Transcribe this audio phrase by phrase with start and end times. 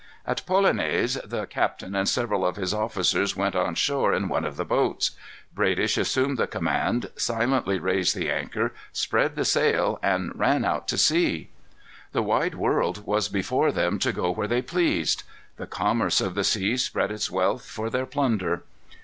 [0.25, 4.57] At Polonais, the captain and several of his officers went on shore in one of
[4.57, 5.11] the boats.
[5.53, 10.97] Bradish assumed the command, silently raised the anchor, spread the sail, and ran out to
[10.97, 11.51] sea.
[12.13, 15.21] The wide world was before them to go where they pleased.
[15.57, 18.63] The commerce of the seas spread its wealth for their plunder.